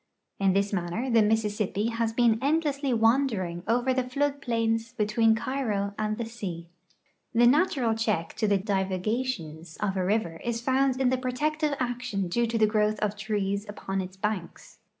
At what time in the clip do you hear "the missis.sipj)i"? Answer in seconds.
1.11-1.91